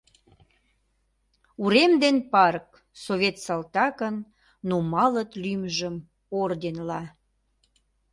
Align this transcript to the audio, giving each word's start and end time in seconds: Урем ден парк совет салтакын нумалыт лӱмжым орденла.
Урем 1.63 1.93
ден 2.03 2.17
парк 2.31 2.67
совет 3.05 3.35
салтакын 3.45 4.15
нумалыт 4.67 5.31
лӱмжым 5.43 5.95
орденла. 6.41 7.01